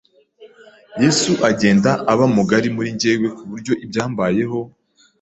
[1.01, 4.59] Yesu agenda aba mugari muri njyewe ku buryo ibyambayeho